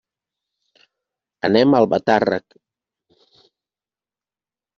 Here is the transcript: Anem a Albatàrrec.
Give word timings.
Anem 1.49 1.73
a 1.75 1.81
Albatàrrec. 1.83 2.59